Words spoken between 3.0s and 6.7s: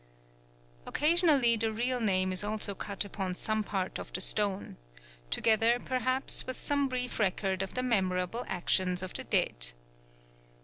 upon some part of the stone, together, perhaps, with